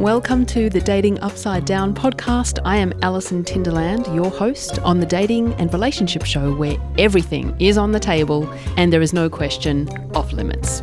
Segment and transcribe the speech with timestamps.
[0.00, 2.58] Welcome to the Dating Upside Down podcast.
[2.64, 7.76] I am Alison Tinderland, your host on the dating and relationship show where everything is
[7.76, 10.80] on the table and there is no question off limits.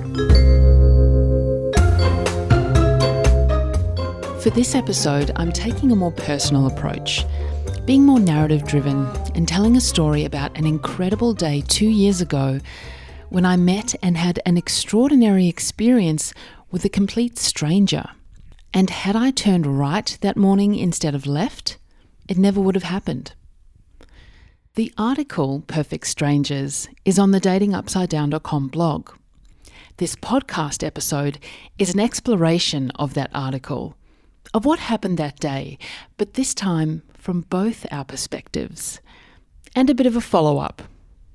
[4.43, 7.25] For this episode, I'm taking a more personal approach,
[7.85, 12.59] being more narrative driven and telling a story about an incredible day two years ago
[13.29, 16.35] when I met and had an extraordinary experience
[16.69, 18.11] with a complete stranger.
[18.73, 21.77] And had I turned right that morning instead of left,
[22.27, 23.33] it never would have happened.
[24.75, 29.09] The article Perfect Strangers is on the datingupsidedown.com blog.
[29.97, 31.39] This podcast episode
[31.79, 33.95] is an exploration of that article,
[34.53, 35.79] of what happened that day,
[36.17, 39.01] but this time from both our perspectives.
[39.75, 40.83] And a bit of a follow up.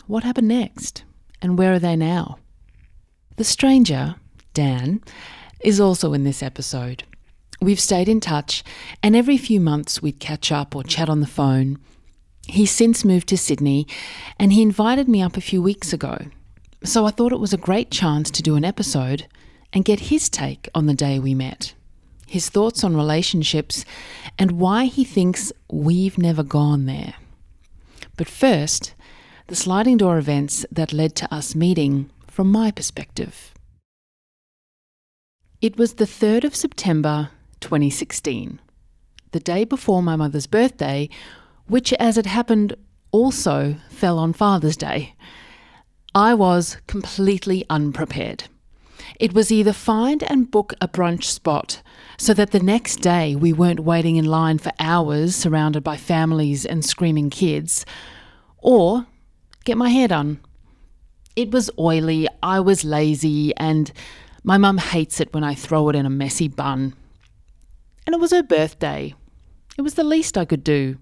[0.07, 1.03] What happened next?
[1.41, 2.39] And where are they now?
[3.37, 4.15] The stranger,
[4.55, 5.03] Dan,
[5.65, 7.03] is also in this episode.
[7.63, 8.65] We've stayed in touch,
[9.05, 11.79] and every few months we'd catch up or chat on the phone.
[12.49, 13.87] He's since moved to Sydney,
[14.37, 16.27] and he invited me up a few weeks ago.
[16.83, 19.29] So I thought it was a great chance to do an episode
[19.73, 21.75] and get his take on the day we met,
[22.27, 23.85] his thoughts on relationships,
[24.37, 27.15] and why he thinks we've never gone there.
[28.17, 28.93] But first,
[29.47, 33.55] the sliding door events that led to us meeting from my perspective.
[35.61, 37.31] It was the 3rd of September
[37.63, 38.61] 2016,
[39.31, 41.09] the day before my mother's birthday,
[41.67, 42.77] which, as it happened,
[43.13, 45.15] also fell on Father's Day.
[46.15, 48.45] I was completely unprepared.
[49.19, 51.83] It was either find and book a brunch spot
[52.19, 56.67] so that the next day we weren't waiting in line for hours surrounded by families
[56.67, 57.87] and screaming kids,
[58.59, 59.07] or
[59.65, 60.41] get my hair done.
[61.35, 63.91] It was oily, I was lazy, and
[64.45, 66.95] my mum hates it when I throw it in a messy bun
[68.07, 69.15] and it was her birthday.
[69.79, 70.99] It was the least I could do.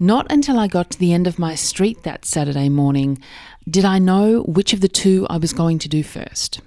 [0.00, 3.18] Not until I got to the end of my street that Saturday morning
[3.68, 6.60] did I know which of the two I was going to do first.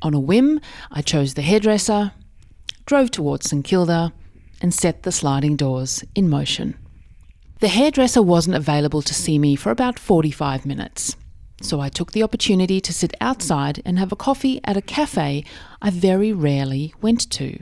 [0.00, 0.60] On a whim,
[0.90, 2.12] I chose the hairdresser,
[2.86, 4.12] drove towards St Kilda,
[4.62, 6.76] and set the sliding doors in motion.
[7.60, 11.16] The hairdresser wasn't available to see me for about 45 minutes,
[11.60, 15.44] so I took the opportunity to sit outside and have a coffee at a cafe
[15.80, 17.58] I very rarely went to.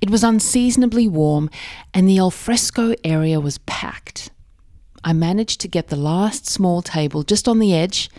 [0.00, 1.50] It was unseasonably warm,
[1.92, 4.30] and the alfresco area was packed.
[5.02, 8.10] I managed to get the last small table just on the edge,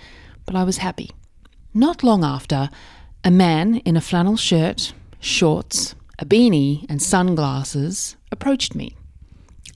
[0.46, 1.12] but I was happy.
[1.74, 2.70] Not long after,
[3.24, 8.96] a man in a flannel shirt, shorts, a beanie, and sunglasses approached me,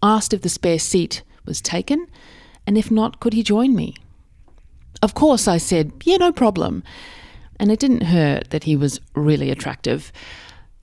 [0.03, 2.07] asked if the spare seat was taken,
[2.68, 3.95] and if not, could he join me?
[5.01, 6.84] Of course, I said, yeah, no problem.
[7.59, 10.12] And it didn't hurt that he was really attractive.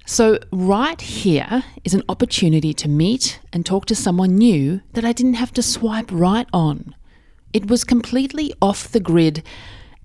[0.09, 5.12] So, right here is an opportunity to meet and talk to someone new that I
[5.12, 6.94] didn't have to swipe right on.
[7.53, 9.43] It was completely off the grid,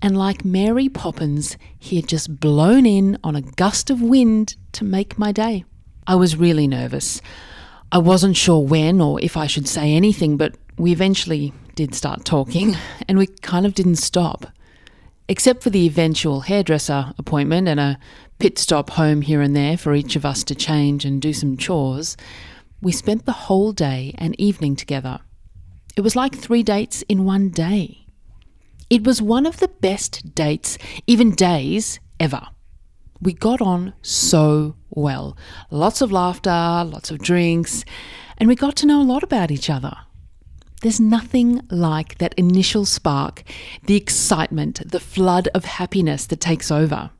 [0.02, 4.84] and like Mary Poppins, he had just blown in on a gust of wind to
[4.84, 5.64] make my day.
[6.04, 7.22] I was really nervous.
[7.92, 12.24] I wasn't sure when or if I should say anything, but we eventually did start
[12.24, 12.76] talking,
[13.08, 14.46] and we kind of didn't stop.
[15.28, 17.98] Except for the eventual hairdresser appointment and a
[18.42, 21.56] pit stop home here and there for each of us to change and do some
[21.56, 22.16] chores,
[22.80, 25.20] we spent the whole day and evening together.
[25.96, 28.04] It was like three dates in one day.
[28.90, 30.76] It was one of the best dates,
[31.06, 32.42] even days, ever.
[33.20, 35.36] We got on so well.
[35.70, 37.84] Lots of laughter, lots of drinks,
[38.38, 39.96] and we got to know a lot about each other.
[40.80, 43.44] There's nothing like that initial spark,
[43.84, 47.12] the excitement, the flood of happiness that takes over.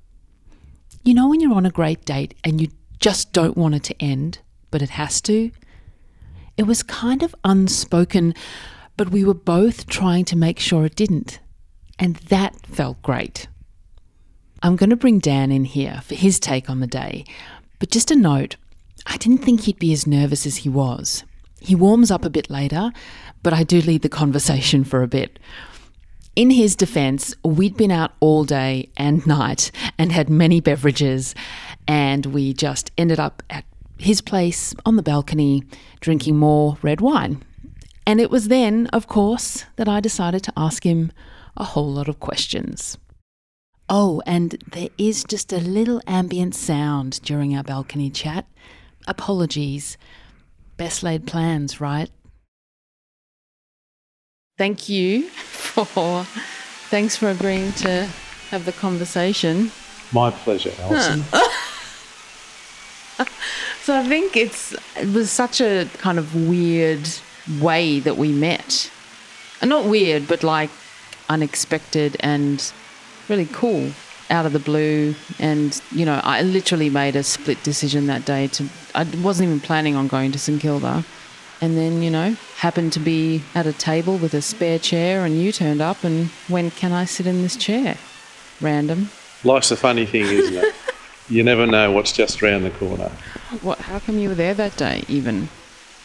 [1.05, 2.69] You know, when you're on a great date and you
[3.01, 4.39] just don't want it to end,
[4.71, 5.51] but it has to?
[6.57, 8.35] It was kind of unspoken,
[8.97, 11.41] but we were both trying to make sure it didn't.
[11.99, 13.49] And that felt great.
[14.63, 17.25] I'm going to bring Dan in here for his take on the day,
[17.81, 18.57] but just a note
[19.05, 21.25] I didn't think he'd be as nervous as he was.
[21.61, 22.93] He warms up a bit later,
[23.43, 25.41] but I do lead the conversation for a bit.
[26.35, 31.35] In his defense, we'd been out all day and night and had many beverages,
[31.87, 33.67] and we just ended up at
[33.99, 35.63] his place on the balcony
[36.01, 37.43] drinking more red wine.
[38.07, 41.13] And it was then, of course, that I decided to ask him
[41.55, 42.97] a whole lot of questions.
[43.91, 48.47] Oh, and there is just a little ambient sound during our balcony chat.
[49.07, 49.99] Apologies.
[50.79, 52.11] Best laid plans, right?
[54.59, 56.25] Thank you for
[56.91, 58.07] thanks for agreeing to
[58.51, 59.73] have the conversation.
[60.13, 61.25] My pleasure, Alison.
[61.31, 61.49] Huh.
[63.83, 67.09] So I think it's it was such a kind of weird
[67.61, 68.93] way that we met.
[69.61, 70.71] And not weird, but like
[71.29, 72.73] unexpected and
[73.29, 73.91] really cool
[74.31, 78.47] out of the blue and you know I literally made a split decision that day
[78.49, 81.05] to I wasn't even planning on going to St Kilda
[81.63, 85.41] and then you know happened to be at a table with a spare chair and
[85.41, 87.97] you turned up and when can I sit in this chair
[88.61, 89.09] random
[89.45, 90.73] Life's a funny thing, isn't it?
[91.29, 93.11] you never know what's just around the corner.
[93.63, 95.49] what how come you were there that day even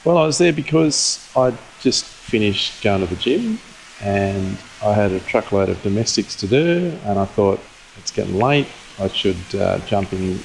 [0.05, 3.59] Well, I was there because I'd just finished going to the gym
[4.01, 7.59] and I had a truckload of domestics to do, and I thought
[7.97, 8.67] it's getting late.
[8.99, 10.39] I should uh, jump in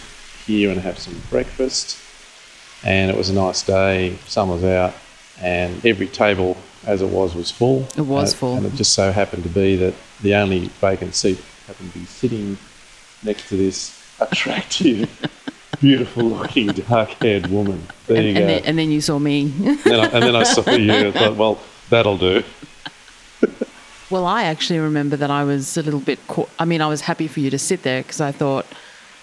[0.46, 1.98] here and have some breakfast.
[2.84, 4.94] And it was a nice day, sun was out,
[5.42, 6.56] and every table,
[6.86, 7.86] as it was, was full.
[7.96, 8.56] It was And full.
[8.56, 12.04] And it just so happened to be that the only vacant seat happened to be
[12.04, 12.58] sitting
[13.22, 15.08] next to this attractive,
[15.80, 17.86] beautiful looking, dark haired woman.
[18.06, 18.46] There and, you and, go.
[18.46, 21.36] then, and then you saw me then I, and then I saw you and thought,
[21.36, 21.60] well,
[21.90, 22.42] that'll do.
[24.10, 26.18] Well, I actually remember that I was a little bit.
[26.28, 28.66] Cau- I mean, I was happy for you to sit there because I thought,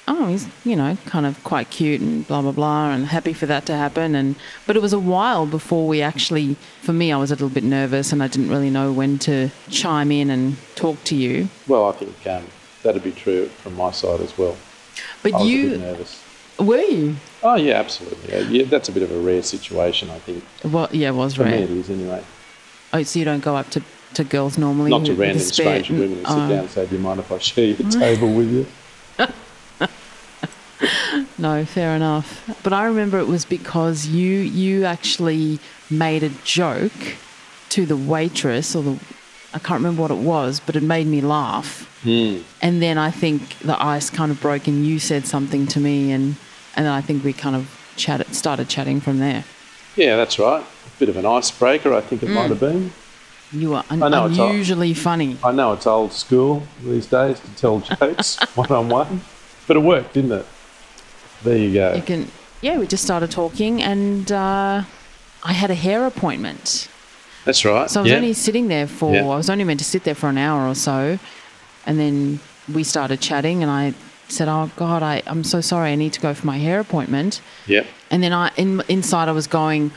[0.10, 3.46] oh, he's you know kind of quite cute and blah blah blah, and happy for
[3.46, 4.16] that to happen.
[4.16, 4.36] And
[4.68, 6.56] but it was a while before we actually.
[6.82, 9.52] For me, I was a little bit nervous and I didn't really know when to
[9.70, 11.48] chime in and talk to you.
[11.68, 12.44] Well, I think um,
[12.84, 14.58] that'd be true from my side as well.
[15.24, 16.24] But I was a bit you nervous.
[16.58, 17.16] were you?
[17.44, 18.32] Oh, yeah, absolutely.
[18.34, 20.44] Yeah, yeah, that's a bit of a rare situation, I think.
[20.64, 21.62] Well, yeah, it was For me, rare.
[21.64, 22.24] it is anyway.
[22.92, 23.84] Oh, so you don't go up to,
[24.16, 24.90] to girls normally?
[24.90, 26.50] Not to random stranger women who sit Oh.
[26.50, 28.66] down and say, do you mind if I share your table with you?
[31.40, 32.44] No, fair enough.
[32.64, 35.60] But I remember it was because you you actually
[35.90, 36.92] made a joke
[37.70, 39.00] to the waitress or the
[39.54, 41.86] I can't remember what it was, but it made me laugh.
[42.04, 42.40] Hmm.
[42.62, 46.12] And then I think the ice kind of broke and you said something to me
[46.12, 46.36] and
[46.76, 49.44] and then I think we kind of chatted started chatting from there.
[49.96, 50.62] Yeah, that's right.
[50.64, 52.92] A bit of an icebreaker, I think it might have been.
[53.52, 55.38] You were un- I know, it's all- unusually funny.
[55.44, 59.22] I know it's old school these days to tell jokes one on one,
[59.68, 60.46] but it worked, didn't it?
[61.44, 61.94] There you go.
[61.94, 62.28] You can
[62.62, 64.84] yeah, we just started talking and uh,
[65.44, 66.90] I had a hair appointment.
[67.46, 67.90] That's right.
[67.90, 68.18] So I was yeah.
[68.18, 69.22] only sitting there for, Yeah.
[69.24, 71.18] I was only meant to sit there for an hour or so.
[71.86, 72.40] And then
[72.72, 73.94] we started chatting, and I
[74.28, 75.92] said, Oh, God, I, I'm so sorry.
[75.92, 77.42] I need to go for my hair appointment.
[77.66, 77.88] Yep.
[78.12, 79.92] And then I, in, inside, I was going,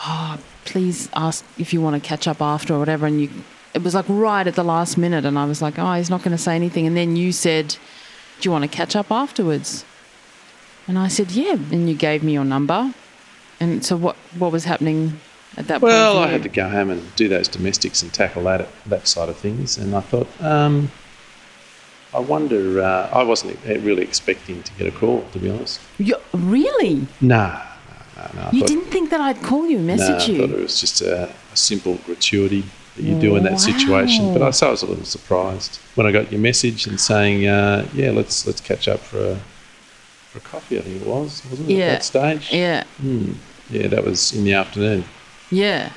[0.00, 3.06] Oh, please ask if you want to catch up after or whatever.
[3.06, 3.30] And you,
[3.74, 5.24] it was like right at the last minute.
[5.24, 6.86] And I was like, Oh, he's not going to say anything.
[6.86, 7.70] And then you said,
[8.40, 9.84] Do you want to catch up afterwards?
[10.86, 11.54] And I said, Yeah.
[11.72, 12.94] And you gave me your number.
[13.58, 15.18] And so what, what was happening
[15.56, 15.92] at that point?
[15.92, 19.28] Well, I had to go home and do those domestics and tackle that that side
[19.28, 20.90] of things, and I thought, um,
[22.14, 22.82] I wonder.
[22.82, 25.80] Uh, I wasn't really expecting to get a call, to be honest.
[25.98, 27.06] You, really?
[27.20, 27.62] Nah,
[28.16, 28.48] no, no, no.
[28.52, 30.56] You thought, didn't think that I'd call you, message no, message I thought you?
[30.56, 32.64] it was just a, a simple gratuity
[32.96, 34.32] that you do in that situation.
[34.32, 37.46] But I, so I was a little surprised when I got your message and saying,
[37.46, 39.40] uh, "Yeah, let's let's catch up for a
[40.40, 41.74] for a coffee." I think it was, wasn't it?
[41.76, 41.84] Yeah.
[41.86, 42.52] At that stage.
[42.52, 43.32] Yeah, Hmm.
[43.70, 45.04] Yeah, that was in the afternoon.
[45.50, 45.90] yeah.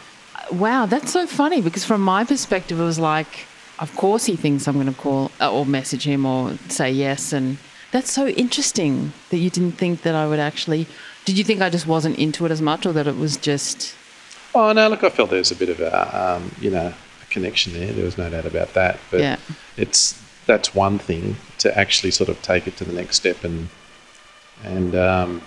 [0.51, 3.45] Wow, that's so funny because from my perspective, it was like,
[3.77, 7.31] of course he thinks I'm going to call uh, or message him or say yes.
[7.31, 7.57] And
[7.91, 10.87] that's so interesting that you didn't think that I would actually.
[11.25, 13.94] Did you think I just wasn't into it as much or that it was just.
[14.56, 14.87] Oh no!
[14.90, 16.87] Look, I felt there was a bit of a, um, you know,
[17.21, 17.94] a connection there.
[17.94, 18.97] There was no doubt about that.
[19.11, 19.35] But Yeah.
[19.78, 23.69] it's that's one thing to actually sort of take it to the next step and
[24.63, 25.42] and um,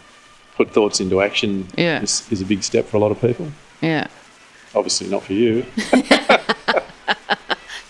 [0.56, 1.68] put thoughts into action.
[1.76, 2.02] Yeah.
[2.02, 3.48] is, is a big step for a lot of people.
[3.80, 4.06] Yeah,
[4.74, 5.66] Obviously, not for you.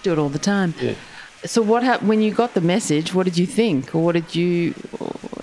[0.02, 0.74] do it all the time.
[0.80, 0.94] Yeah.
[1.44, 3.14] So, what happened when you got the message?
[3.14, 3.94] What did you think?
[3.94, 4.74] Or what did you.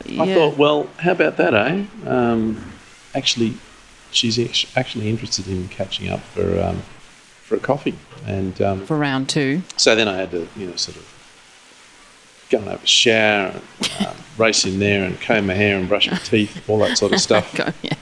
[0.07, 0.35] I yeah.
[0.35, 1.85] thought, well, how about that, eh?
[2.05, 2.71] Um,
[3.13, 3.55] actually,
[4.11, 4.39] she's
[4.75, 6.81] actually interested in catching up for um,
[7.43, 7.95] for a coffee,
[8.25, 9.63] and um, For round two.
[9.77, 11.18] So then I had to, you know, sort of
[12.49, 13.53] go and have a shower,
[13.99, 16.97] and, um, race in there and comb my hair and brush my teeth, all that
[16.97, 17.53] sort of stuff.
[17.83, 17.93] Yeah.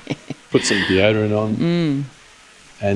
[0.50, 1.50] Put some deodorant on.
[1.56, 2.06] And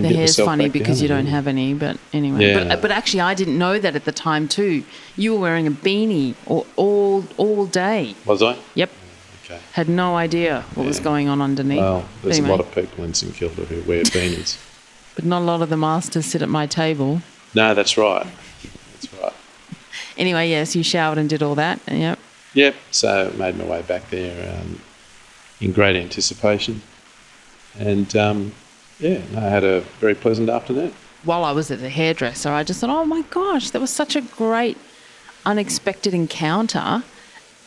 [0.06, 0.08] Mm.
[0.10, 2.46] The hair's funny because you don't have any, but anyway.
[2.46, 4.84] Yeah, but, but actually, I didn't know that at the time too.
[5.18, 8.16] You were wearing a beanie all all, all day.
[8.26, 8.58] Was I?
[8.76, 8.90] Yep.
[9.44, 9.60] Okay.
[9.74, 11.80] Had no idea what was going on underneath.
[11.80, 14.58] Well, there's Anyway, a lot of people in St Kilda who wear beanies.
[15.16, 17.22] but not a lot of the masters sit at my table.
[17.56, 17.74] no.
[17.74, 18.28] That's right.
[20.22, 21.80] Anyway, yes, you showered and did all that.
[21.88, 22.20] Yep.
[22.54, 22.76] Yep.
[22.92, 24.80] So made my way back there um,
[25.60, 26.84] in great anticipation,
[27.80, 28.52] and um,
[29.00, 30.94] yeah, I had a very pleasant afternoon.
[31.24, 34.16] While I was at the hairdresser, I just thought, oh my gosh, that was such
[34.16, 34.78] a great,
[35.44, 37.02] unexpected encounter.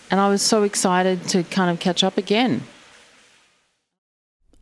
[0.09, 2.63] And I was so excited to kind of catch up again.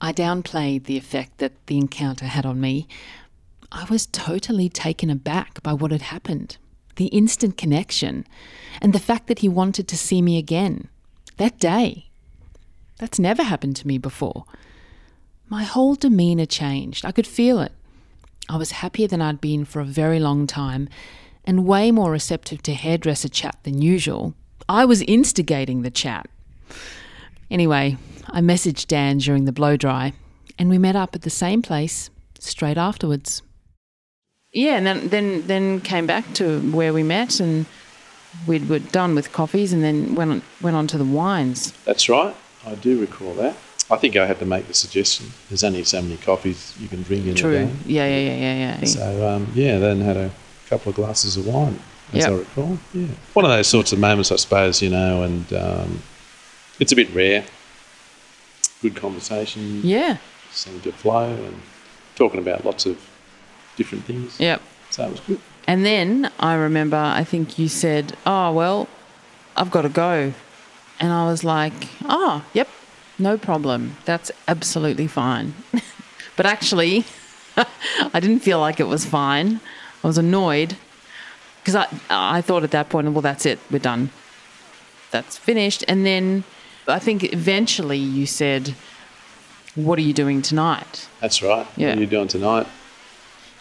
[0.01, 2.89] I downplayed the effect that the encounter had on me.
[3.71, 6.57] I was totally taken aback by what had happened
[6.97, 8.27] the instant connection,
[8.81, 10.89] and the fact that he wanted to see me again
[11.37, 12.09] that day.
[12.99, 14.45] That's never happened to me before.
[15.49, 17.05] My whole demeanour changed.
[17.05, 17.73] I could feel it.
[18.49, 20.89] I was happier than I'd been for a very long time
[21.45, 24.35] and way more receptive to hairdresser chat than usual.
[24.69, 26.29] I was instigating the chat.
[27.51, 27.97] Anyway,
[28.29, 30.13] I messaged Dan during the blow dry
[30.59, 33.43] and we met up at the same place straight afterwards.
[34.53, 37.67] Yeah, and then then, then came back to where we met and
[38.47, 41.73] we were done with coffees and then went on, went on to the wines.
[41.85, 42.35] That's right.
[42.67, 43.57] I do recall that.
[43.91, 45.27] I think I had to make the suggestion.
[45.49, 47.57] There's only so many coffees you can drink in True.
[47.57, 47.73] a day.
[47.87, 48.85] Yeah, yeah, yeah, yeah, yeah.
[48.85, 50.31] So um, yeah, then had a
[50.69, 51.79] couple of glasses of wine,
[52.13, 52.31] as Yep.
[52.31, 52.79] I recall.
[52.95, 54.81] Yeah, one of those sorts of moments, I suppose.
[54.81, 56.03] You know, and um,
[56.79, 57.45] it's a bit rare.
[58.81, 60.17] Good conversation, yeah.
[60.51, 61.61] seemed to flow, and
[62.17, 62.99] talking about lots of
[63.77, 64.39] different things.
[64.39, 64.63] Yep.
[64.91, 65.41] So it was good.
[65.67, 68.89] And then I remember, I think you said, Oh, well,
[69.57, 70.33] I've got to go.
[71.01, 72.69] And I was like, Oh, yep,
[73.19, 73.97] no problem.
[74.05, 75.55] That's absolutely fine.
[76.37, 77.05] but actually,
[77.57, 79.61] I didn't feel like it was fine.
[80.03, 80.77] I was annoyed
[81.63, 84.11] because I, I thought at that point, well, that's it, we're done.
[85.13, 85.85] That's finished.
[85.87, 86.43] And then
[86.89, 88.75] I think eventually you said,
[89.75, 91.09] What are you doing tonight?
[91.21, 91.67] That's right.
[91.77, 91.91] Yeah.
[91.91, 92.67] What are you doing tonight?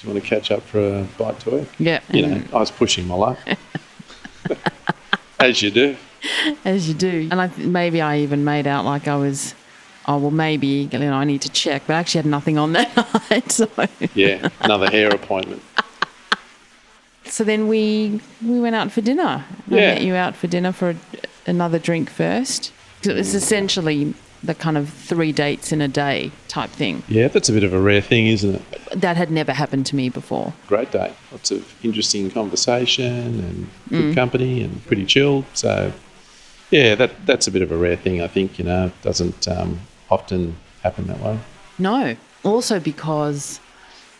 [0.01, 1.67] Do you want to catch up for a bite to eat?
[1.77, 1.99] Yeah.
[2.11, 3.37] You know, I was pushing my luck,
[5.39, 5.95] as you do.
[6.65, 7.27] As you do.
[7.29, 9.53] And I th- maybe I even made out like I was,
[10.07, 11.83] oh, well, maybe, you know, I need to check.
[11.85, 12.95] But I actually had nothing on that
[13.29, 13.51] night.
[13.51, 13.69] So,
[14.15, 15.61] Yeah, another hair appointment.
[17.25, 19.45] so then we we went out for dinner.
[19.69, 20.95] I met you out for dinner for a,
[21.45, 22.73] another drink first.
[23.03, 23.35] it was mm.
[23.35, 27.03] essentially the kind of three dates in a day type thing.
[27.07, 28.61] Yeah, that's a bit of a rare thing, isn't it?
[28.99, 30.53] That had never happened to me before.
[30.67, 31.13] Great day.
[31.31, 33.05] Lots of interesting conversation
[33.39, 34.07] and Mm.
[34.07, 35.45] good company and pretty chilled.
[35.53, 35.91] So,
[36.71, 38.21] yeah, that that's a bit of a rare thing.
[38.21, 39.79] I think you know doesn't um,
[40.09, 41.37] often happen that way.
[41.77, 42.15] No.
[42.43, 43.59] Also because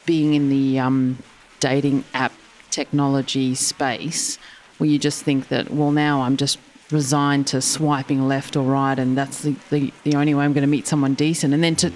[0.05, 1.17] being in the um,
[1.59, 2.33] dating app
[2.69, 4.37] technology space,
[4.77, 6.57] where you just think that, well, now I'm just
[6.91, 10.63] resigned to swiping left or right, and that's the, the, the only way I'm going
[10.63, 11.53] to meet someone decent.
[11.53, 11.91] And then to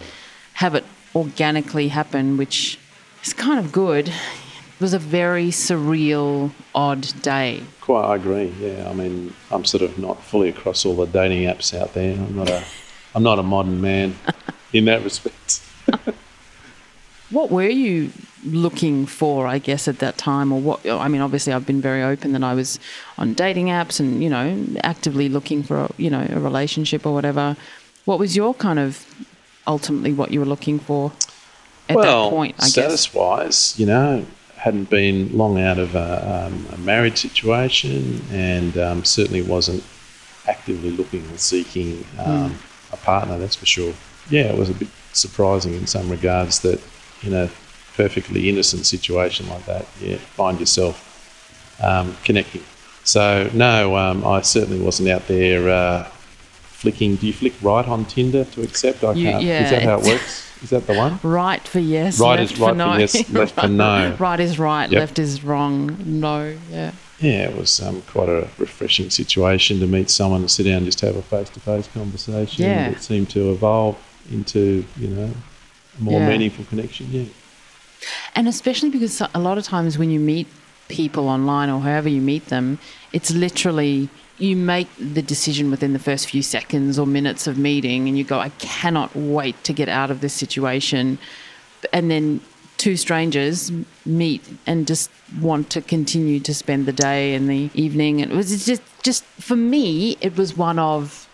[0.53, 0.85] have it
[1.15, 2.79] organically happen, which
[3.23, 7.63] is kind of good, it was a very surreal, odd day.
[7.81, 8.53] Quite, I agree.
[8.59, 12.13] Yeah, I mean, I'm sort of not fully across all the dating apps out there.
[12.13, 12.63] I'm not a,
[13.13, 14.15] I'm not a modern man
[14.73, 15.61] in that respect.
[17.31, 18.11] What were you
[18.45, 20.51] looking for, I guess, at that time?
[20.51, 20.85] Or what?
[20.87, 22.79] I mean, obviously, I've been very open that I was
[23.17, 27.13] on dating apps and, you know, actively looking for, a, you know, a relationship or
[27.13, 27.57] whatever.
[28.05, 29.05] What was your kind of
[29.65, 31.11] ultimately what you were looking for
[31.89, 32.71] at well, that point, I guess?
[32.73, 34.25] status-wise, you know,
[34.57, 39.83] hadn't been long out of a, um, a married situation, and um, certainly wasn't
[40.47, 42.93] actively looking or seeking um, Hmm.
[42.93, 43.39] a partner.
[43.39, 43.93] That's for sure.
[44.29, 46.79] Yeah, it was a bit surprising in some regards that
[47.25, 47.49] in a
[47.95, 52.63] perfectly innocent situation like that, yeah, find yourself um, connecting.
[53.03, 56.03] So no, um, I certainly wasn't out there uh,
[56.63, 57.15] flicking.
[57.15, 59.03] Do you flick right on Tinder to accept?
[59.03, 59.43] I You- can't.
[59.43, 60.41] yeah, Is that how it works?
[60.63, 61.19] Is that the one?
[61.23, 62.97] Right for yes, Right left is right for no.
[62.97, 64.15] yes, left for no.
[64.19, 64.99] right is right, Yep.
[64.99, 65.97] left is wrong.
[66.05, 66.91] No, yeah.
[67.19, 70.85] Yeah, it was um, quite a refreshing situation to meet someone and sit down and
[70.85, 72.65] just have a face-to-face conversation.
[72.65, 72.89] Yeah.
[72.89, 73.97] It seemed to evolve
[74.31, 75.31] into, you know,
[75.99, 76.29] more Yeah.
[76.29, 77.07] meaningful connection.
[77.11, 77.23] Yeah.
[78.35, 80.47] And especially because a lot of times when you meet
[80.87, 82.77] people online or however you meet them,
[83.13, 88.07] it's literally you make the decision within the first few seconds or minutes of meeting
[88.07, 91.17] and you go, I cannot wait to get out of this situation.
[91.93, 92.41] And then
[92.77, 93.71] two strangers
[94.05, 95.09] meet and just
[95.39, 98.21] want to continue to spend the day and the evening.
[98.21, 101.24] And it was just, just for me, it was one of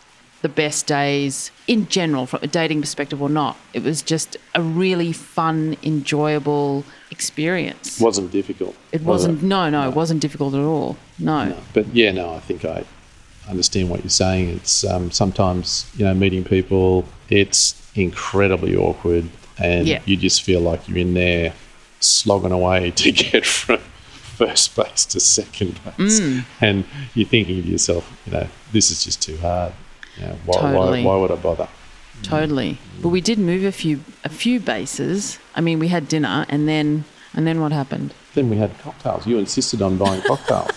[0.41, 3.57] the best days in general, from a dating perspective or not.
[3.74, 8.00] It was just a really fun, enjoyable experience.
[8.00, 8.75] Wasn't difficult.
[8.91, 10.98] It was wasn't, no, no, it wasn't difficult at all.
[11.19, 11.45] No.
[11.50, 11.57] No.
[11.74, 12.83] But yeah, no, I think I
[13.50, 14.50] understand what you're saying.
[14.50, 20.01] It's um, sometimes, you know, meeting people, it's incredibly awkward and Yeah.
[20.05, 21.53] you just feel like you're in there
[22.00, 26.19] slogging away to get from first place to second place.
[26.19, 26.45] Mm.
[26.62, 29.74] And you're thinking to yourself, you know, this is just too hard.
[30.21, 31.03] You know, why, Totally.
[31.03, 31.67] why, why would I bother?
[32.23, 32.77] Totally.
[33.01, 35.39] But we did move a few a few bases.
[35.55, 38.13] I mean, we had dinner and then and then what happened?
[38.35, 39.25] Then we had cocktails.
[39.25, 40.71] You insisted on buying cocktails,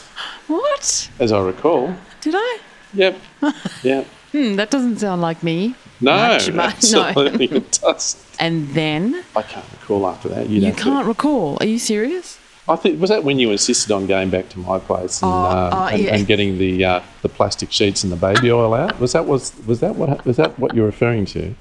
[0.47, 1.11] What?
[1.21, 1.95] as I recall.
[2.21, 2.59] Did I?
[2.95, 3.19] Yep.
[3.83, 4.07] Yep.
[4.33, 5.77] Hmm, that doesn't sound like me.
[6.01, 7.05] No, much, much, no.
[7.05, 8.17] absolutely it does.
[8.41, 10.49] And then I can't recall after that.
[10.49, 11.57] You'd you can't recall.
[11.61, 12.39] Are you serious?
[12.67, 15.35] I think was that when you insisted on going back to my place and, Oh,
[15.35, 16.15] uh, oh, and, yeah.
[16.15, 18.99] and getting the uh, the plastic sheets and the baby oil out.
[19.01, 21.55] Was that was was that what was that what you're referring to?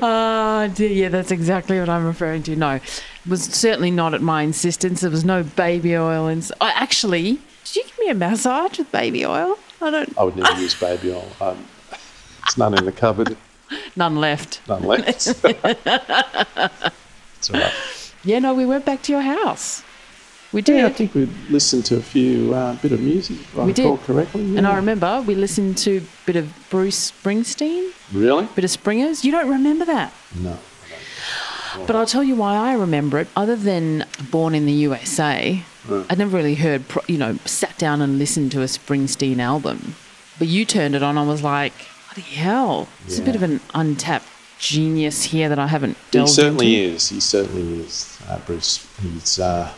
[0.00, 0.90] Oh, dear.
[0.90, 2.54] Yeah, that's exactly what I'm referring to.
[2.56, 5.00] No, it was certainly not at my insistence.
[5.00, 6.28] There was no baby oil.
[6.28, 9.58] And I actually, did you give me a massage with baby oil?
[9.80, 10.16] I don't.
[10.16, 11.26] I would never use baby oil.
[11.40, 11.66] Um,
[12.44, 13.36] it's none in the cupboard,
[13.96, 14.60] None left.
[14.68, 15.26] none left.
[15.44, 17.72] it's all right.
[18.24, 19.82] Yeah, no, we went back to your house.
[20.52, 20.76] We did.
[20.78, 23.40] Yeah, I think we listened to a few uh, bit of music.
[23.40, 23.84] If I We did.
[23.84, 24.56] recall correctly.
[24.56, 29.24] And I remember we listened to a bit of Bruce Springsteen, really bit of Springers.
[29.24, 30.12] You don't remember that?
[30.40, 30.58] no.
[31.86, 33.28] But I'll tell you why I remember it.
[33.34, 35.62] Other than Born in the USA,
[36.10, 39.94] I'd never really heard, you know, sat down and listened to a Springsteen album.
[40.38, 41.72] But you turned it on, I was like,
[42.08, 42.88] bloody hell.
[43.06, 44.26] There's a bit of an untapped
[44.58, 46.96] genius here that I haven't delved He certainly into.
[46.96, 47.08] is.
[47.08, 48.18] He certainly is.
[48.28, 48.86] Uh, Bruce.
[49.00, 49.72] He's uh,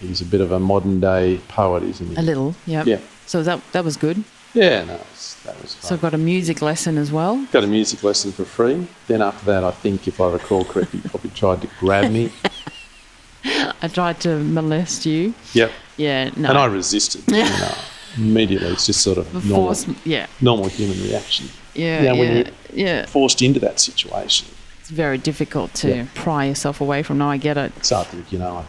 [0.00, 2.16] he's a bit of a modern day poet, isn't he?
[2.16, 2.82] A little, yeah.
[2.86, 2.98] Yeah.
[3.26, 4.24] So that that was good.
[4.52, 5.88] Yeah, no, it's, that was fun.
[5.88, 7.46] So I got a music lesson as well.
[7.52, 8.86] got a music lesson for free.
[9.06, 12.32] Then after that, I think, if I recall correctly, he probably tried to grab me.
[13.82, 15.34] I tried to molest you.
[15.54, 15.70] Yep.
[15.96, 16.48] Yeah, no.
[16.50, 17.22] And I resisted.
[17.28, 17.74] you know,
[18.16, 18.68] immediately.
[18.68, 21.48] It's just sort of normal, Force, yeah, normal human reaction.
[21.74, 23.06] yeah, Yeah, yeah, when you- yeah.
[23.06, 24.48] Forced into that situation.
[24.80, 26.06] It's very difficult to Yeah.
[26.14, 27.18] pry yourself away from.
[27.18, 27.72] No, I get it.
[27.84, 28.64] So I think, you know, I,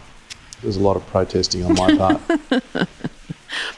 [0.62, 2.88] there's a lot of protesting on my part.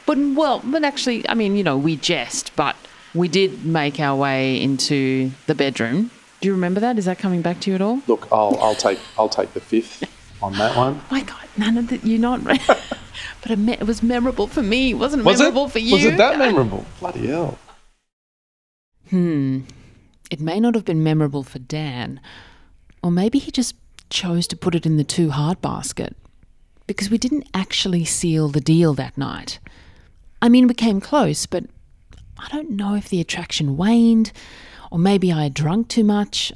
[0.06, 2.76] But well, but actually, I mean, you know, we jest, but
[3.16, 6.12] we did make our way into the bedroom.
[6.42, 6.98] Do you remember that?
[6.98, 8.02] Is that coming back to you at all?
[8.08, 10.04] Look, I'll, I'll take I'll take the fifth
[10.44, 11.02] on that one.
[11.10, 12.06] My God, none of that.
[12.06, 12.44] You're not.
[12.44, 14.92] but it, me- it was memorable for me.
[14.92, 15.72] It wasn't Was memorable it?
[15.72, 15.94] for you.
[15.94, 16.86] Was it that memorable?
[17.00, 17.58] Bloody hell.
[19.10, 19.62] Hmm.
[20.30, 22.20] It may not have been memorable for Dan,
[23.02, 23.76] or maybe he just
[24.10, 26.16] chose to put it in the too hard basket
[26.88, 29.60] because we didn't actually seal the deal that night.
[30.42, 31.66] I mean, we came close, but
[32.38, 34.32] I don't know if the attraction waned,
[34.92, 36.52] or maybe I had drunk too much.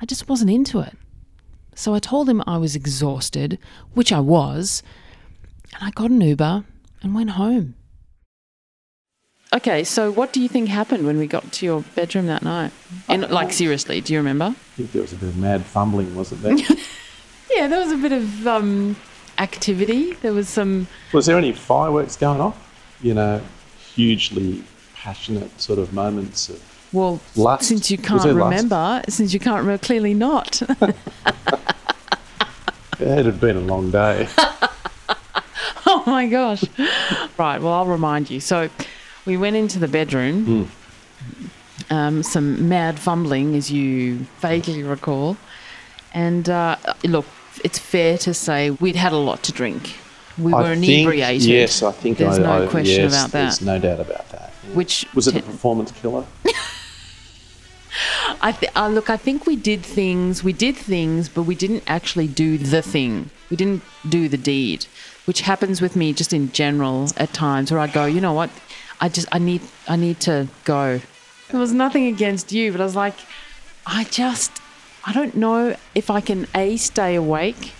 [0.00, 0.96] I just wasn't into it.
[1.74, 3.58] So I told him I was exhausted,
[3.94, 4.82] which I was,
[5.74, 6.64] and I got an Uber
[7.02, 7.74] and went home.
[9.52, 12.72] Okay, so what do you think happened when we got to your bedroom that night?
[13.08, 14.44] And like seriously, do you remember?
[14.44, 16.56] I think there was a bit of mad fumbling, wasn't there?
[17.52, 18.96] Yeah, there was a bit of um,
[19.40, 20.12] activity.
[20.14, 20.86] There was some.
[21.12, 22.56] was there any fireworks going off?
[23.02, 23.40] You know,
[23.94, 24.62] hugely
[24.94, 27.64] passionate sort of moments of Well, Lust?
[27.66, 28.50] since you can't there lust?
[28.50, 30.62] remember, since you can't remember, clearly not.
[32.98, 34.28] It had been a long day.
[35.86, 36.62] oh my gosh!
[37.38, 37.58] right.
[37.60, 38.40] Well, I'll remind you.
[38.40, 38.68] So,
[39.24, 40.70] we went into the bedroom.
[41.88, 45.38] Um, some mad fumbling, as you vaguely recall,
[46.12, 47.24] and uh, look,
[47.64, 49.94] it's fair to say we'd had a lot to drink.
[50.38, 51.42] We were I think- inebriated.
[51.42, 53.42] yes, I think There's I, no I- question yes, about that.
[53.42, 54.52] There's no doubt about that.
[54.68, 54.74] yeah.
[54.74, 56.24] Which was it a performance killer?
[58.42, 60.42] I th- uh, look, I think we did things.
[60.44, 63.30] We did things, but we didn't actually do the thing.
[63.50, 64.86] We didn't do the deed,
[65.26, 68.48] which happens with me just in general at times, where I go, you know what,
[69.00, 71.00] I just I need I need to go.
[71.50, 73.16] There was nothing against you, but I was like,
[73.84, 74.52] I just
[75.04, 77.72] I don't know if I can a stay awake,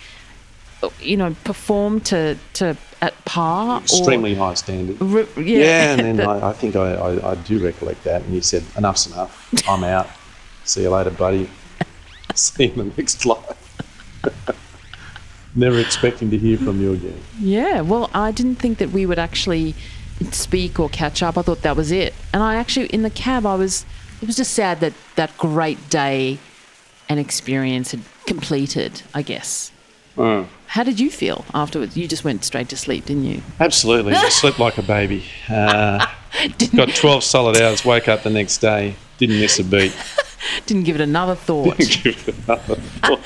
[1.00, 5.00] you know, perform to to at par Extremely high standard.
[5.00, 8.04] or re- yeah, Yeah, and then that- I, I think I, I, I do recollect
[8.04, 8.22] that.
[8.22, 9.48] And you said, enough's enough.
[9.68, 10.09] I'm out.
[10.64, 11.48] See you later, buddy.
[12.35, 13.56] See you in the next life.
[15.54, 17.20] Never expecting to hear from you again.
[17.40, 19.74] Yeah, well, I didn't think that we would actually
[20.30, 21.37] speak or catch up.
[21.37, 22.14] I thought that was it.
[22.33, 23.85] And I actually, in the cab, I was,
[24.22, 26.38] it was just sad that that great day
[27.10, 29.72] and experience had completed, I guess.
[30.16, 30.46] Mm.
[30.68, 31.96] How did you feel afterwards?
[31.96, 33.42] You just went straight to sleep, didn't you?
[33.58, 34.14] Absolutely.
[34.14, 35.24] I slept like a baby.
[35.48, 36.06] Uh,
[36.76, 39.94] got 12 solid hours, woke up the next day, didn't miss a beat.
[40.66, 41.76] didn't give it another thought.
[41.78, 43.20] Give it another thought.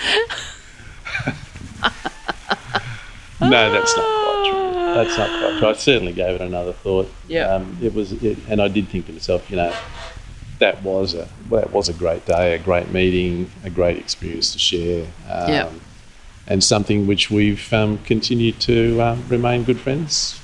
[3.43, 4.95] no, that's not quite true.
[4.95, 5.69] That's not quite true.
[5.69, 7.13] I certainly gave it another thought.
[7.29, 7.49] Yeah.
[7.49, 9.75] Um, it was, it, and I did think to myself, you know,
[10.59, 14.53] that was a well, that was a great day, a great meeting, a great experience
[14.53, 15.07] to share.
[15.29, 15.71] Um, Yeah.
[16.47, 20.39] And something which we've um, continued to um, remain good friends.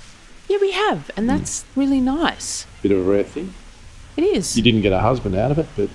[0.48, 1.10] yeah, we have.
[1.14, 2.66] And that's really nice.
[2.80, 3.52] Bit of a rare thing.
[4.16, 4.56] It is.
[4.56, 5.90] You didn't get a husband out of it, but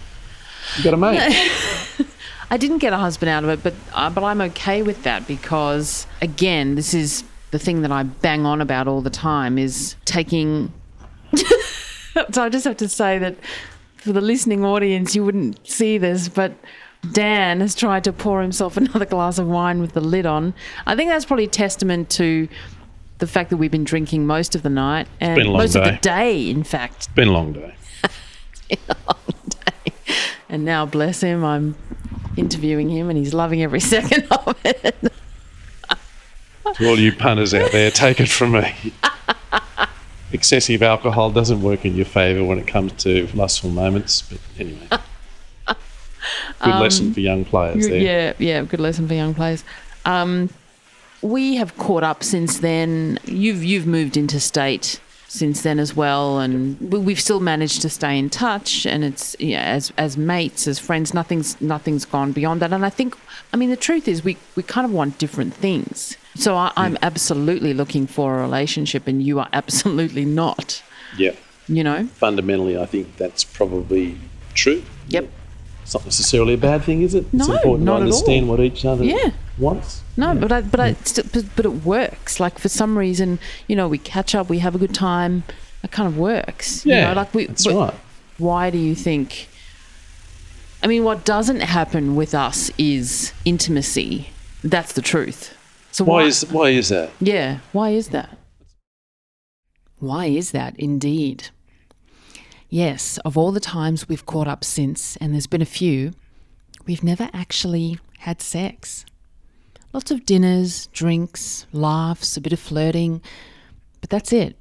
[0.77, 1.19] you got a mate.
[2.51, 5.27] I didn't get a husband out of it, but uh, but I'm okay with that
[5.27, 9.95] because again, this is the thing that I bang on about all the time is
[10.05, 10.71] taking.
[12.31, 13.35] so I just have to say that
[14.05, 16.53] for the listening audience, you wouldn't see this, but
[17.11, 20.53] Dan has tried to pour himself another glass of wine with the lid on.
[20.85, 22.47] I think that's probably testament to
[23.17, 25.83] the fact that we've been drinking most of the night and a long most of
[25.85, 25.97] the day.
[26.01, 26.95] day, in fact.
[26.97, 27.75] It's been a long day.
[30.49, 31.75] And now, bless him, I'm
[32.37, 35.11] interviewing him and he's loving every second of it.
[36.75, 38.75] To all you punters out there, take it from me.
[40.35, 44.21] Excessive alcohol doesn't work in your favour when it comes to lustful moments.
[44.21, 44.87] But anyway,
[45.67, 47.97] good lesson for young players there.
[47.97, 49.63] Yeah, yeah, good lesson for young players.
[50.03, 50.49] Um,
[51.21, 53.17] we have caught up since then.
[53.25, 54.99] You've you've moved into state
[55.35, 58.85] since then as well, and we- we've still managed to stay in touch.
[58.85, 62.71] And it's yeah, as as mates, as friends, nothing's nothing's gone beyond that.
[62.73, 63.15] And I think,
[63.53, 66.17] I mean, the truth is, we we kind of want different things.
[66.35, 70.81] So I, I'm absolutely looking for a relationship, and you are absolutely not.
[71.17, 71.31] Yeah.
[71.67, 72.05] You know.
[72.07, 74.17] Fundamentally, I think that's probably
[74.53, 74.83] true.
[75.09, 75.29] Yep.
[75.83, 77.25] It's not necessarily a bad thing, is it?
[77.25, 78.01] it's No, important not to at all.
[78.13, 79.31] understand what each other Yeah.
[79.57, 80.01] Wants.
[80.17, 82.39] No, but I, but I, st- but, but it works.
[82.39, 85.43] Like for some reason, you know, we catch up, we have a good time.
[85.83, 86.85] It kind of works.
[86.85, 87.45] Yeah, you know, like we.
[87.45, 87.93] that's we- right.
[88.37, 89.47] Why do you think?
[90.83, 94.29] I mean, what doesn't happen with us is intimacy.
[94.63, 95.55] That's the truth.
[95.91, 97.11] So Why is why is that?
[97.21, 97.59] yeah?
[97.71, 98.37] Why is that?
[99.99, 100.77] Why is that?
[100.77, 101.49] Indeed.
[102.69, 106.11] Yes, of all the times we've caught up since, and there's been a few,
[106.85, 109.05] we've never actually had sex.
[109.95, 113.21] Lots of dinners, drinks, laughs, a bit of flirting,
[114.01, 114.57] but that's it.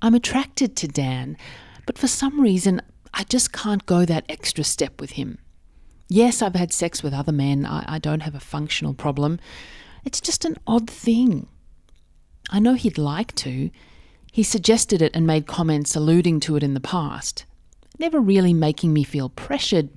[0.00, 1.36] I'm attracted to Dan,
[1.84, 2.80] but for some reason,
[3.12, 5.36] I just can't go that extra step with him.
[6.08, 9.40] Yes, I've had sex with other men, I, I don't have a functional problem.
[10.06, 11.46] It's just an odd thing.
[12.48, 13.68] I know he'd like to.
[14.32, 17.44] He suggested it and made comments alluding to it in the past,
[17.98, 19.90] never really making me feel pressured.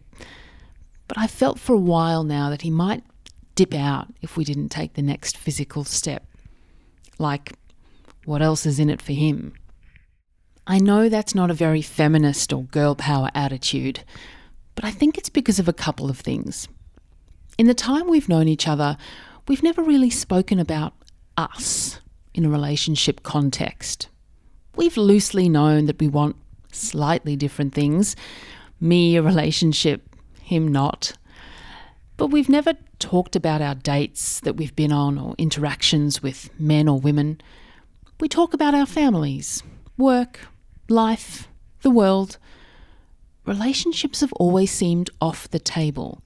[1.07, 3.05] But I felt for a while now that he might
[3.55, 6.25] dip out if we didn't take the next physical step.
[7.19, 7.53] Like,
[8.25, 9.53] what else is in it for him?
[10.65, 14.03] I know that's not a very feminist or girl power attitude,
[14.75, 16.67] but I think it's because of a couple of things.
[17.57, 18.97] In the time we've known each other,
[19.47, 20.93] we've never really spoken about
[21.37, 21.99] us
[22.33, 24.07] in a relationship context.
[24.75, 26.37] We've loosely known that we want
[26.71, 28.15] slightly different things
[28.79, 31.13] me, a relationship, him, not.
[32.17, 36.87] But we've never talked about our dates that we've been on or interactions with men
[36.87, 37.41] or women.
[38.19, 39.63] We talk about our families,
[39.97, 40.39] work,
[40.89, 41.47] life,
[41.81, 42.37] the world.
[43.45, 46.23] Relationships have always seemed off the table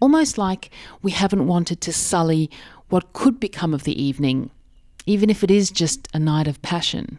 [0.00, 0.70] almost like
[1.02, 2.50] we haven't wanted to sully
[2.88, 4.50] what could become of the evening,
[5.06, 7.18] even if it is just a night of passion.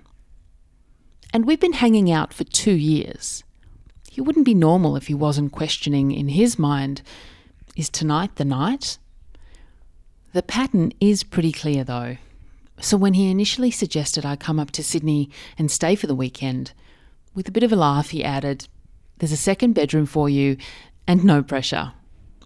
[1.34, 3.44] And we've been hanging out for two years.
[4.10, 7.02] He wouldn't be normal if he wasn't questioning in his mind
[7.76, 8.98] is tonight the night?
[10.34, 12.18] The pattern is pretty clear though.
[12.82, 16.72] So when he initially suggested I come up to Sydney and stay for the weekend,
[17.36, 18.68] with a bit of a laugh, he added,
[19.18, 20.58] There's a second bedroom for you
[21.08, 21.94] and no pressure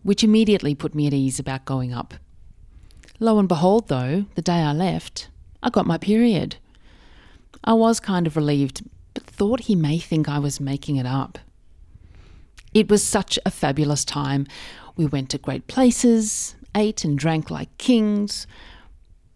[0.03, 2.13] which immediately put me at ease about going up.
[3.19, 5.29] Lo and behold, though, the day I left,
[5.63, 6.57] I got my period.
[7.63, 8.83] I was kind of relieved,
[9.13, 11.39] but thought he may think I was making it up.
[12.73, 14.45] It was such a fabulous time.
[14.95, 18.47] We went to great places, ate and drank like kings.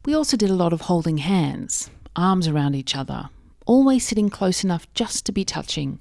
[0.06, 3.30] We also did a lot of holding hands, arms around each other,
[3.66, 6.00] always sitting close enough just to be touching.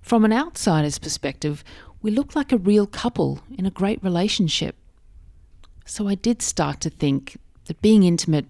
[0.00, 1.62] From an outsider's perspective,
[2.00, 4.76] we looked like a real couple in a great relationship.
[5.84, 8.46] So I did start to think that being intimate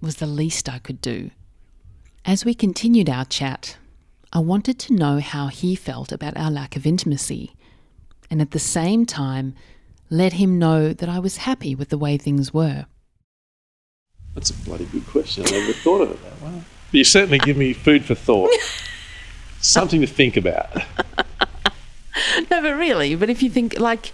[0.00, 1.30] was the least I could do.
[2.24, 3.78] As we continued our chat,
[4.32, 7.54] I wanted to know how he felt about our lack of intimacy,
[8.30, 9.54] and at the same time,
[10.10, 12.86] let him know that I was happy with the way things were.
[14.34, 15.44] That's a bloody good question.
[15.46, 16.62] I never thought of it that way.
[16.90, 18.50] But you certainly give me food for thought.
[19.60, 20.74] Something to think about.
[22.50, 24.12] no, but really, but if you think like,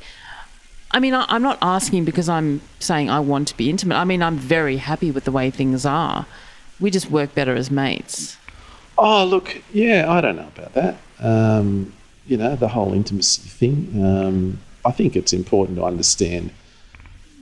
[0.90, 3.96] I mean, I, I'm not asking because I'm saying I want to be intimate.
[3.96, 6.26] I mean, I'm very happy with the way things are.
[6.80, 8.36] We just work better as mates.
[8.96, 10.96] Oh, look, yeah, I don't know about that.
[11.20, 11.92] Um,
[12.26, 14.02] you know, the whole intimacy thing.
[14.02, 16.50] Um, I think it's important to understand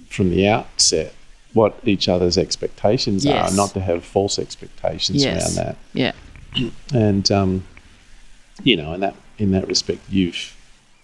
[0.09, 1.15] from the outset
[1.53, 3.53] what each other's expectations Yes.
[3.53, 5.57] are, not to have false expectations Yes.
[5.57, 5.77] around that.
[5.93, 6.13] Yeah.
[6.95, 7.65] And um,
[8.63, 10.55] you know, in that in that respect, you've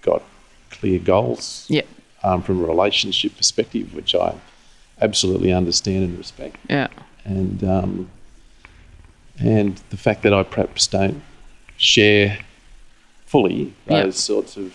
[0.03, 0.23] got
[0.71, 1.83] clear goals Yeah.
[2.23, 4.35] um, from a relationship perspective, which I
[5.01, 6.57] absolutely understand and respect.
[6.69, 6.89] Yeah.
[7.25, 8.11] And um,
[9.39, 11.23] and the fact that I perhaps don't
[11.77, 12.39] share
[13.27, 14.05] fully Yep.
[14.05, 14.75] those sorts of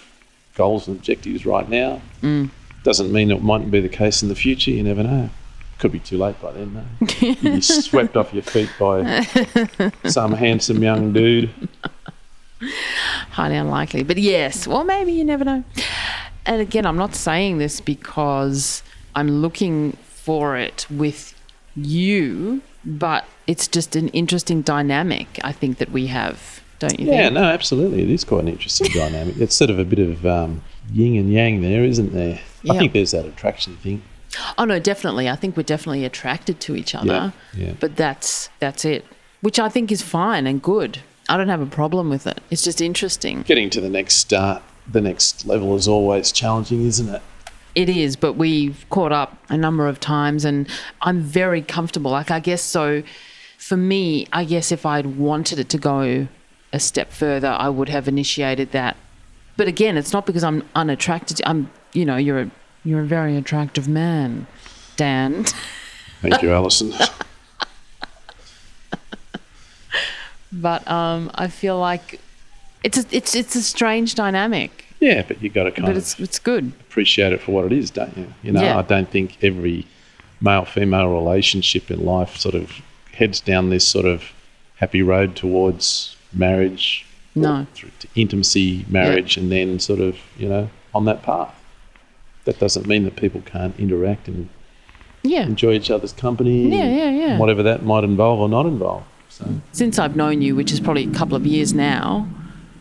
[0.56, 2.02] goals and objectives right now.
[2.22, 2.50] Mm.
[2.84, 4.72] Doesn't mean it mightn't be the case in the future.
[4.72, 5.30] You never know.
[5.80, 7.08] Could be too late by then, though.
[7.20, 9.26] You'd be swept off your feet by
[10.06, 11.50] some handsome young dude.
[13.32, 14.04] highly unlikely.
[14.04, 15.64] But yes, well, maybe you never know.
[16.46, 18.84] And again, I'm not saying this because
[19.16, 21.34] I'm looking for it with
[21.76, 27.24] you, but it's just an interesting dynamic I think that we have, don't you Yeah,
[27.24, 27.34] think?
[27.36, 28.04] no, absolutely.
[28.04, 29.38] It is quite an interesting dynamic.
[29.38, 32.40] It's sort of a bit of um, yin and yang there, isn't there?
[32.64, 32.74] Yeah.
[32.74, 34.02] I think there's that attraction thing.
[34.58, 35.30] Oh no, definitely.
[35.30, 37.34] I think we're definitely attracted to each other.
[37.56, 37.74] Yeah, yeah.
[37.80, 39.06] But that's that's it.
[39.42, 41.00] Which I think is fine and good.
[41.30, 42.42] I don't have a problem with it.
[42.50, 43.44] It's just interesting.
[43.44, 47.22] Getting to the next start, the next level is always challenging, isn't it?
[47.76, 50.68] It is, but we've caught up a number of times and
[51.02, 52.12] I'm very comfortable.
[52.12, 53.04] Like, I guess so
[53.58, 56.28] for me, I guess if I'd wanted it to go
[56.74, 58.98] a step further, I would have initiated that.
[59.56, 61.40] But again, it's not because I'm unattracted.
[61.46, 62.52] I'm, you know, you're a,
[62.84, 64.48] you're a very attractive man,
[64.98, 65.46] Dan.
[66.22, 66.94] Thank you, Alison.
[70.52, 72.20] But um, I feel like
[72.84, 75.98] it's a, it's it's a strange dynamic, yeah, but you got to kind but of
[75.98, 76.72] it's it's good.
[76.82, 78.28] appreciate it for what it is, don't you?
[78.44, 78.78] You know, Yeah.
[78.78, 79.88] I don't think every
[80.42, 82.72] male female relationship in life sort of
[83.14, 84.32] heads down this sort of
[84.76, 87.66] happy road towards marriage, No.
[87.74, 91.54] through to intimacy, marriage, and then sort of, you know, on that path.
[92.46, 94.50] That doesn't mean that people can't interact and
[95.24, 95.44] Yeah.
[95.44, 96.70] enjoy each other's company.
[96.70, 97.38] Yeah, yeah, yeah.
[97.38, 99.04] Whatever that might involve or not involve.
[99.30, 102.28] So, Since I've known you, which is probably a couple of years now,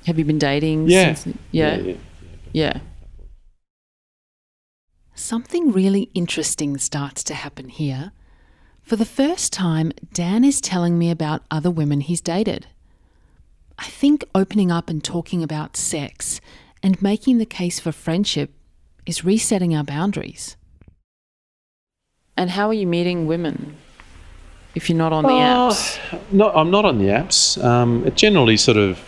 [0.07, 0.89] have you been dating?
[0.89, 1.15] yeah.
[1.15, 1.77] Since, yeah.
[1.79, 1.95] yeah.
[2.53, 2.79] Yeah.
[5.15, 8.13] Something really interesting starts to happen here.
[8.83, 12.67] For the first time, Dan is telling me about other women he's dated.
[13.79, 16.41] I think opening up and talking about sex
[16.83, 18.51] and making the case for friendship
[19.07, 20.57] is resetting our boundaries.
[22.37, 23.77] And how are you meeting women
[24.75, 25.35] if you're not on the Oh,
[25.71, 25.99] apps?
[26.33, 27.63] No, I'm not on the apps.
[27.63, 28.99] Um, it generally sort of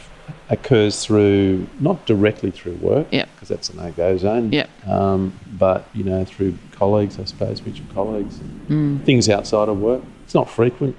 [0.51, 3.29] occurs through, not directly through work, Yep.
[3.35, 4.53] because that's a no-go zone.
[4.53, 4.69] Yep.
[4.89, 9.05] Um, but you know, through colleagues, I suppose, mutual colleagues, Mm.
[9.05, 10.03] things outside of work.
[10.25, 10.97] It's not frequent,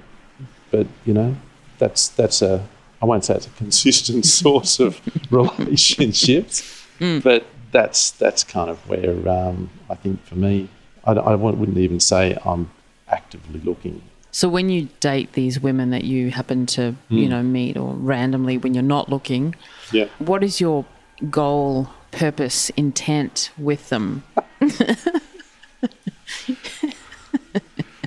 [0.70, 1.36] but you know,
[1.78, 2.66] that's that's a.
[3.06, 7.22] I won't say it's a consistent source of relationships, Mm.
[7.22, 10.70] but that's that's kind of where um, I think for me,
[11.04, 12.70] I, I wouldn't even say I'm
[13.06, 14.00] actively looking.
[14.32, 18.56] So when you date these women that you happen to, you know, meet or randomly
[18.56, 19.54] when you're not looking,
[19.92, 20.06] Yeah.
[20.18, 20.86] what is your
[21.30, 24.22] goal, purpose, intent with them?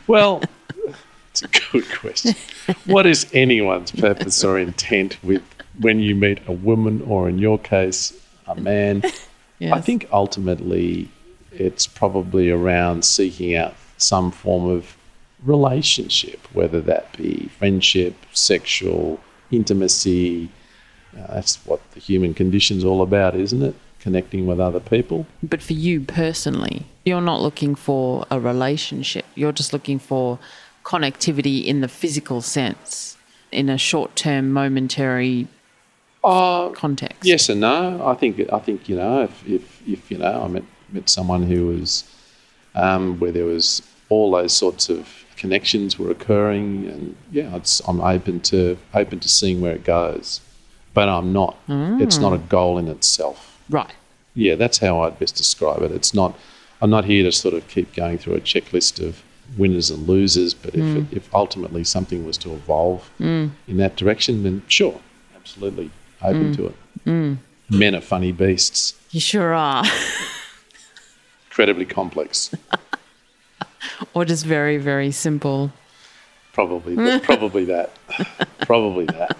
[0.07, 0.41] Well,
[1.41, 2.35] it's a good question.
[2.85, 5.41] What is anyone's purpose or intent with
[5.79, 8.13] when you meet a woman, or in your case,
[8.47, 9.03] a man?
[9.61, 11.09] I think ultimately
[11.51, 14.97] it's probably around seeking out some form of
[15.43, 19.19] relationship, whether that be friendship, sexual,
[19.51, 20.49] intimacy.
[21.17, 23.75] Uh, that's what the human condition's all about, isn't it?
[23.99, 25.25] Connecting with other people.
[25.43, 29.25] But for you personally, you're not looking for a relationship.
[29.35, 30.39] You're just looking for
[30.89, 33.15] connectivity in the physical sense,
[33.51, 35.47] in a short term, momentary
[36.21, 37.23] Oh, context.
[37.23, 38.05] Yes and no.
[38.05, 41.43] I think I think you know if if, if you know I met met someone
[41.43, 42.03] who was
[42.75, 48.01] um, where there was all those sorts of connections were occurring, and yeah, it's, I'm
[48.01, 50.41] open to open to seeing where it goes,
[50.93, 51.55] but I'm not.
[51.69, 53.57] It's not a goal in itself.
[53.69, 53.93] Right.
[54.35, 55.91] Yeah, that's how I'd best describe it.
[55.91, 56.37] It's not.
[56.81, 59.23] I'm not here to sort of keep going through a checklist of
[59.57, 63.49] winners and losers, but if it, if ultimately something was to evolve mm.
[63.67, 64.99] in that direction, then sure,
[65.35, 66.55] absolutely open mm.
[66.55, 67.37] to it.
[67.69, 69.85] Men are funny beasts, You sure are.
[71.49, 72.53] incredibly complex.
[74.13, 75.71] or just very, very simple.
[76.53, 77.91] Probably, th- probably that,
[78.61, 79.37] probably that.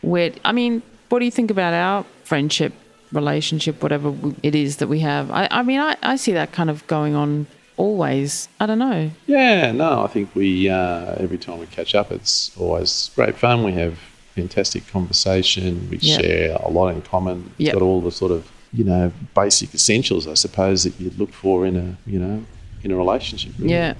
[0.00, 2.72] Where, I mean, what do you think about our friendship,
[3.12, 5.30] relationship, whatever it is that we have?
[5.30, 8.48] I, I mean, I, I see that kind of going on always.
[8.60, 9.10] I don't know.
[9.26, 13.64] Yeah, no, I think we uh, every time we catch up, it's always great fun.
[13.64, 13.98] We have
[14.34, 15.88] fantastic conversation.
[15.90, 16.18] We Yeah.
[16.18, 17.50] share a lot in common.
[17.58, 17.72] It's Yep.
[17.74, 21.66] got all the sort of you know basic essentials, I suppose, that you'd look for
[21.66, 22.44] in a you know
[22.82, 23.52] in a relationship.
[23.58, 23.72] really.
[23.72, 23.94] Yeah,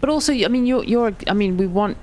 [0.00, 1.12] but also, I mean, you're, you're.
[1.28, 1.96] I mean, we want.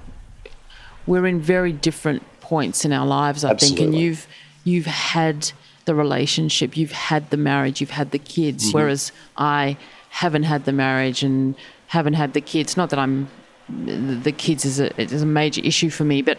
[1.08, 4.28] We're in very different points in our lives, I think, and you've
[4.64, 5.52] you've had
[5.86, 8.78] the relationship, you've had the marriage, you've had the kids, Mm-hmm.
[8.78, 9.78] whereas I
[10.12, 11.56] haven't had the marriage and
[11.88, 12.78] haven't had the kids.
[12.78, 13.28] Not that I'm.
[13.70, 16.38] The kids is a is a major issue for me, but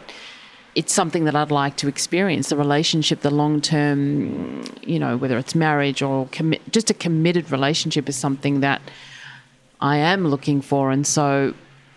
[0.74, 5.36] it's something that I'd like to experience the relationship, the long term, you know, whether
[5.38, 8.80] it's marriage or commi- just a committed relationship is something that
[9.80, 10.90] I am looking for.
[10.90, 11.54] And so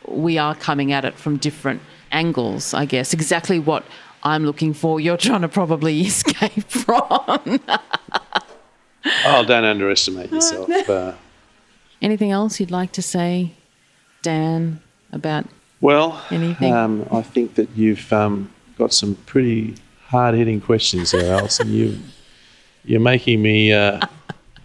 [0.07, 3.13] we are coming at it from different angles, I guess.
[3.13, 3.85] Exactly what
[4.23, 7.59] I'm looking for, you're trying to probably escape from.
[9.25, 10.69] oh, don't underestimate yourself.
[10.89, 11.13] Uh,
[12.01, 13.51] Anything else you'd like to say,
[14.21, 14.81] Dan,
[15.11, 15.45] about
[15.81, 16.73] well, anything?
[16.73, 19.75] Um, I think that you've um, got some pretty
[20.07, 21.71] hard hitting questions there, Alison.
[21.71, 21.97] You,
[22.83, 23.99] you're making me uh,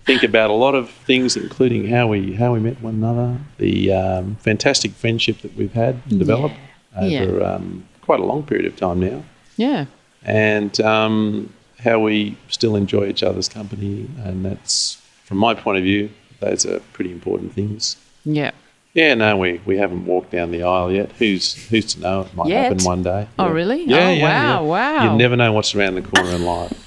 [0.04, 3.92] think about a lot of things, including how we how we met one another, the
[3.92, 6.56] um, fantastic friendship that we've had and developed
[7.00, 7.20] Yeah.
[7.22, 9.22] over um, quite a long period of time now,
[9.56, 9.86] yeah.
[10.24, 14.08] and um, how we still enjoy each other's company.
[14.24, 17.96] And that's, from my point of view, those are pretty important things.
[18.24, 18.50] Yeah.
[18.92, 21.12] Yeah, no, we, we haven't walked down the aisle yet.
[21.12, 22.22] Who's who's to know?
[22.22, 22.64] It might Yet?
[22.72, 23.28] happen one day.
[23.38, 23.52] Oh, Yeah.
[23.52, 23.84] really?
[23.84, 24.68] Yeah, Oh, yeah, wow, yeah.
[24.68, 25.12] wow.
[25.12, 26.86] You never know what's around the corner in life.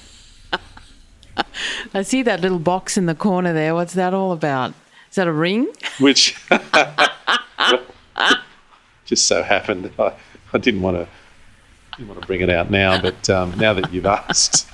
[1.94, 3.74] I see that little box in the corner there.
[3.74, 4.74] What's that all about?
[5.08, 5.68] Is that a ring?
[5.98, 6.36] Which
[9.06, 10.12] just so happened I,
[10.52, 11.08] I didn't want to
[11.96, 14.68] didn't want to bring it out now, but um, now that you've asked,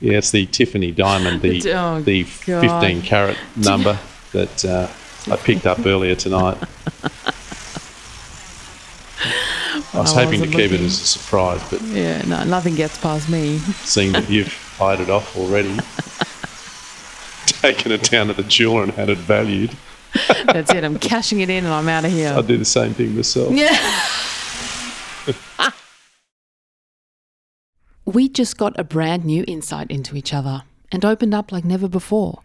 [0.00, 2.80] yeah, it's the Tiffany diamond, the Oh, the God.
[2.82, 3.98] 15 carat number
[4.32, 4.88] that uh,
[5.32, 6.58] I picked up earlier tonight.
[9.94, 12.98] I was I hoping to keep it as a surprise, but Yeah, no, nothing gets
[12.98, 13.58] past me.
[13.84, 15.76] seeing that you've hired it off already,
[17.46, 19.74] taken it down to the jeweler and had it valued,
[20.46, 20.84] That's it.
[20.84, 22.32] I'm cashing it in and I'm out of here.
[22.36, 23.52] I'd do the same thing myself.
[23.52, 23.76] Yeah.
[28.08, 31.86] We just got a brand new insight into each other and opened up like never
[31.86, 32.40] before.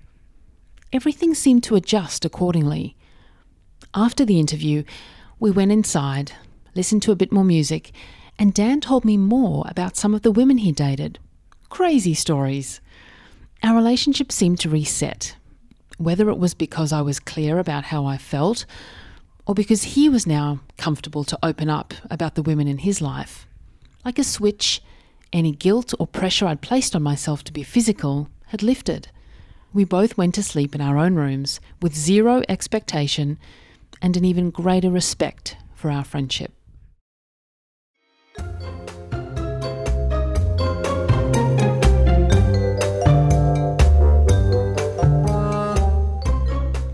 [0.91, 2.97] Everything seemed to adjust accordingly.
[3.93, 4.83] After the interview,
[5.39, 6.33] we went inside,
[6.75, 7.91] listened to a bit more music,
[8.37, 11.17] and Dan told me more about some of the women he dated.
[11.69, 12.81] Crazy stories.
[13.63, 15.37] Our relationship seemed to reset,
[15.97, 18.65] whether it was because I was clear about how I felt
[19.47, 23.47] or because he was now comfortable to open up about the women in his life.
[24.03, 24.81] Like a switch,
[25.33, 29.09] any guilt or pressure I'd placed on myself to be physical had lifted.
[29.73, 33.39] We both went to sleep in our own rooms with zero expectation
[34.01, 36.53] and an even greater respect for our friendship.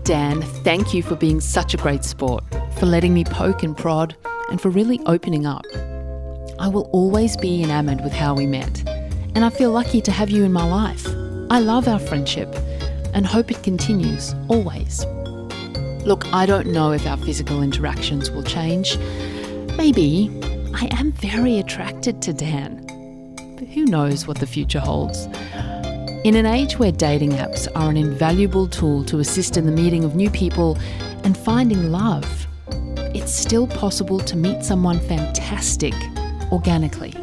[0.04, 2.42] Dan, thank you for being such a great sport,
[2.78, 4.16] for letting me poke and prod,
[4.50, 5.64] and for really opening up.
[6.60, 8.86] I will always be enamoured with how we met,
[9.34, 11.06] and I feel lucky to have you in my life.
[11.48, 12.54] I love our friendship
[13.14, 15.06] and hope it continues, always.
[16.04, 18.98] Look, I don't know if our physical interactions will change.
[19.78, 20.30] Maybe.
[20.74, 22.84] I am very attracted to Dan.
[23.58, 25.24] But who knows what the future holds?
[26.24, 30.04] In an age where dating apps are an invaluable tool to assist in the meeting
[30.04, 30.76] of new people
[31.24, 32.46] and finding love,
[33.14, 35.94] it's still possible to meet someone fantastic
[36.52, 37.14] organically.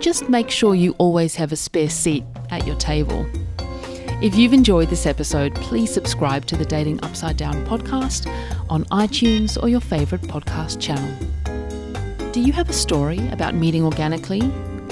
[0.00, 3.26] Just make sure you always have a spare seat at your table.
[4.22, 8.26] If you've enjoyed this episode, please subscribe to the Dating Upside Down podcast
[8.70, 11.12] on iTunes or your favourite podcast channel.
[12.32, 14.42] Do you have a story about meeting organically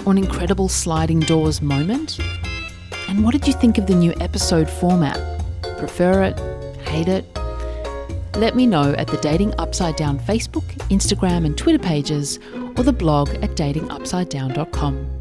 [0.05, 2.19] or an incredible sliding doors moment?
[3.09, 5.19] And what did you think of the new episode format?
[5.79, 6.39] Prefer it?
[6.87, 7.40] Hate it?
[8.37, 12.39] Let me know at the Dating Upside Down Facebook, Instagram, and Twitter pages
[12.77, 15.21] or the blog at datingupsidedown.com.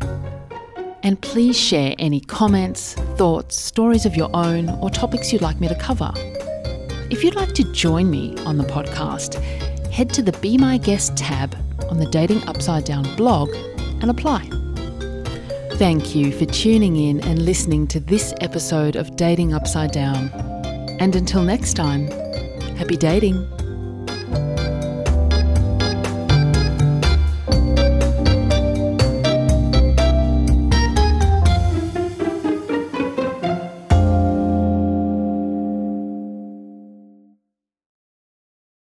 [1.04, 5.68] And please share any comments, thoughts, stories of your own, or topics you'd like me
[5.68, 6.12] to cover.
[7.10, 9.42] If you'd like to join me on the podcast,
[9.92, 11.56] head to the Be My Guest tab
[11.90, 13.50] on the Dating Upside Down blog
[14.02, 14.48] and apply.
[15.74, 20.30] Thank you for tuning in and listening to this episode of Dating Upside Down.
[21.00, 22.10] And until next time,
[22.80, 23.59] happy dating.